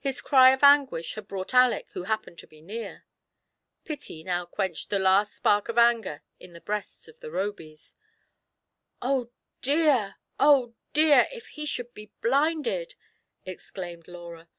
Hia 0.00 0.12
cry 0.16 0.50
of 0.50 0.62
anguish 0.62 1.14
had 1.14 1.26
brought 1.26 1.54
Aleck, 1.54 1.88
who 1.92 2.02
happened 2.02 2.36
to 2.40 2.46
be 2.46 2.60
near. 2.60 3.06
Pity 3.86 4.22
now 4.22 4.44
quenched 4.44 4.90
the 4.90 4.98
last 4.98 5.34
spark 5.34 5.70
of 5.70 5.78
anger 5.78 6.22
in 6.38 6.52
the 6.52 6.60
breasts 6.60 7.08
of 7.08 7.20
the 7.20 7.30
Robys, 7.30 7.94
"Oh 9.00 9.30
dear!— 9.62 10.16
oh 10.48 10.74
dear 10.92 11.20
I— 11.20 11.28
if 11.36 11.46
he 11.46 11.64
should 11.64 11.94
be 11.94 12.12
blinded 12.20 12.94
I" 13.46 13.50
exclaimed 13.52 14.06
Laura. 14.06 14.50